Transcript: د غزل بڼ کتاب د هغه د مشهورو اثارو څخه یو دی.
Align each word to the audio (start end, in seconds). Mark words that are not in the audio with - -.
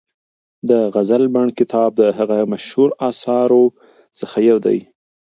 د 0.69 0.71
غزل 0.93 1.23
بڼ 1.35 1.47
کتاب 1.59 1.89
د 2.01 2.03
هغه 2.17 2.33
د 2.41 2.49
مشهورو 2.51 2.95
اثارو 3.09 3.63
څخه 4.19 4.37
یو 4.49 4.57
دی. 4.65 4.79